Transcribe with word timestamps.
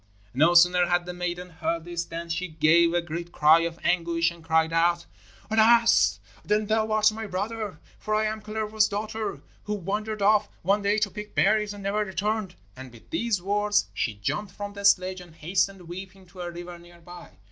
No 0.33 0.55
sooner 0.55 0.87
had 0.87 1.05
the 1.05 1.13
maiden 1.13 1.51
heard 1.51 1.85
this 1.85 2.05
than 2.05 2.27
she 2.27 2.47
gave 2.47 2.91
a 2.91 3.03
great 3.03 3.31
cry 3.31 3.59
of 3.59 3.77
anguish 3.83 4.31
and 4.31 4.43
cried 4.43 4.73
out: 4.73 5.05
'Alas, 5.51 6.19
then, 6.43 6.65
thou 6.65 6.91
art 6.91 7.11
my 7.11 7.27
brother! 7.27 7.79
For 7.99 8.15
I 8.15 8.25
am 8.25 8.41
Kalervo's 8.41 8.87
daughter, 8.87 9.43
who 9.65 9.75
wandered 9.75 10.23
off 10.23 10.49
one 10.63 10.81
day 10.81 10.97
to 10.97 11.11
pick 11.11 11.35
berries 11.35 11.71
and 11.71 11.83
never 11.83 11.99
returned,' 12.03 12.55
and 12.75 12.91
with 12.91 13.11
these 13.11 13.43
words 13.43 13.89
she 13.93 14.15
jumped 14.15 14.51
from 14.53 14.73
the 14.73 14.85
sledge 14.85 15.21
and 15.21 15.35
hastened 15.35 15.83
weeping 15.87 16.25
to 16.29 16.41
a 16.41 16.49
river 16.49 16.79
near 16.79 16.99
by. 16.99 17.37